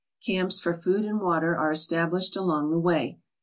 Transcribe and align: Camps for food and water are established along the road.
Camps 0.25 0.59
for 0.59 0.73
food 0.73 1.05
and 1.05 1.21
water 1.21 1.55
are 1.55 1.69
established 1.69 2.35
along 2.35 2.71
the 2.71 2.77
road. 2.77 3.17